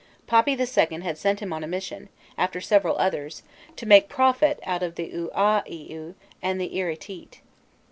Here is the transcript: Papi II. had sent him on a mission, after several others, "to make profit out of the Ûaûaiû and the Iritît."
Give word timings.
Papi 0.27 0.53
II. 0.59 1.01
had 1.01 1.15
sent 1.15 1.41
him 1.41 1.53
on 1.53 1.63
a 1.63 1.67
mission, 1.67 2.09
after 2.35 2.59
several 2.59 2.97
others, 2.97 3.43
"to 3.75 3.85
make 3.85 4.09
profit 4.09 4.59
out 4.63 4.81
of 4.81 4.95
the 4.95 5.11
Ûaûaiû 5.11 6.15
and 6.41 6.59
the 6.59 6.69
Iritît." 6.71 7.37